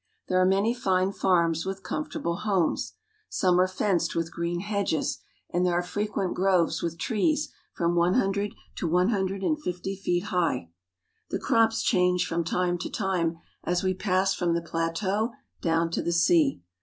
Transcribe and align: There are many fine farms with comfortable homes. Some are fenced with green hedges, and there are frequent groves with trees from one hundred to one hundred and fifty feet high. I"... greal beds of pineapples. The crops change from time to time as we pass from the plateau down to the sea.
There 0.29 0.41
are 0.41 0.47
many 0.47 0.73
fine 0.73 1.11
farms 1.13 1.63
with 1.63 1.83
comfortable 1.83 2.37
homes. 2.37 2.93
Some 3.29 3.59
are 3.59 3.67
fenced 3.67 4.15
with 4.15 4.31
green 4.33 4.61
hedges, 4.61 5.19
and 5.51 5.63
there 5.63 5.75
are 5.77 5.83
frequent 5.83 6.33
groves 6.33 6.81
with 6.81 6.97
trees 6.97 7.49
from 7.73 7.93
one 7.95 8.15
hundred 8.15 8.55
to 8.77 8.87
one 8.87 9.09
hundred 9.09 9.43
and 9.43 9.61
fifty 9.61 9.95
feet 9.95 10.23
high. 10.23 10.39
I"... 10.39 10.49
greal 10.49 10.71
beds 10.71 10.73
of 10.73 11.03
pineapples. 11.03 11.29
The 11.29 11.45
crops 11.45 11.83
change 11.83 12.25
from 12.25 12.43
time 12.43 12.77
to 12.79 12.89
time 12.89 13.37
as 13.63 13.83
we 13.83 13.93
pass 13.93 14.33
from 14.33 14.55
the 14.55 14.63
plateau 14.63 15.33
down 15.61 15.91
to 15.91 16.01
the 16.01 16.11
sea. 16.13 16.63